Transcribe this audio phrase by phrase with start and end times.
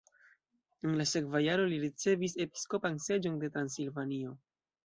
[0.87, 4.35] En la sekva jaro li ricevis episkopan seĝon de Transilvanio.